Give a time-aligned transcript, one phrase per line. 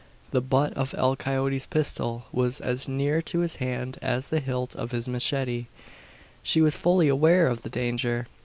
[0.31, 4.75] The butt of El Coyote's pistol was as near to his hand as the hilt
[4.75, 5.67] of his machete.
[6.41, 8.25] She was fully aware of the danger.